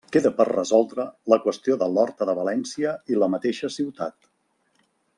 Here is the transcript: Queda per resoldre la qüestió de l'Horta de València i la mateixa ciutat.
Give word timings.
Queda 0.13 0.29
per 0.37 0.45
resoldre 0.47 1.05
la 1.33 1.39
qüestió 1.43 1.77
de 1.83 1.89
l'Horta 1.97 2.29
de 2.31 2.35
València 2.41 2.97
i 3.15 3.21
la 3.25 3.31
mateixa 3.37 3.73
ciutat. 3.79 4.19